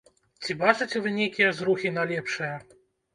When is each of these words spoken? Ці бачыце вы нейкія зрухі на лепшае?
Ці 0.43 0.53
бачыце 0.61 1.01
вы 1.03 1.11
нейкія 1.17 1.49
зрухі 1.59 1.91
на 1.99 2.07
лепшае? 2.13 2.49